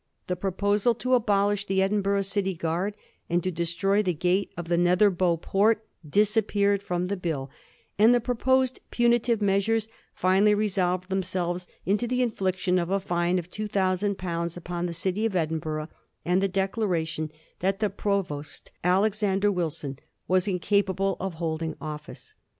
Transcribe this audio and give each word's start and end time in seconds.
The 0.25 0.35
propo 0.35 0.79
sal 0.79 0.95
to 0.95 1.13
abolish 1.13 1.67
the 1.67 1.79
Edinburgh 1.83 2.23
city 2.23 2.55
guard 2.55 2.97
and 3.29 3.43
to 3.43 3.51
destroy 3.51 4.01
the 4.01 4.15
gate 4.15 4.51
of 4.57 4.67
the 4.67 4.75
Netherbow 4.75 5.37
port 5.39 5.85
disappeared 6.09 6.81
from 6.81 7.05
the 7.05 7.15
Bill, 7.15 7.51
and 7.99 8.11
the 8.11 8.19
proposed 8.19 8.79
punitive 8.89 9.43
measures 9.43 9.87
finally 10.15 10.55
resolved 10.55 11.09
themselves 11.09 11.67
into 11.85 12.07
the 12.07 12.23
infliction 12.23 12.79
of 12.79 12.89
a 12.89 12.99
fine 12.99 13.37
of 13.37 13.51
two 13.51 13.67
thousand 13.67 14.17
pounds 14.17 14.57
upon 14.57 14.87
the 14.87 14.93
city 14.93 15.23
of 15.23 15.35
Edinburgh, 15.35 15.89
and 16.25 16.41
the 16.41 16.47
declaration 16.47 17.29
that 17.59 17.79
the 17.79 17.91
prov 17.91 18.31
ost, 18.31 18.71
Alexander 18.83 19.51
Wilson, 19.51 19.99
was 20.27 20.47
incapable 20.47 21.15
of 21.19 21.35
holding 21.35 21.75
office. 21.79 22.33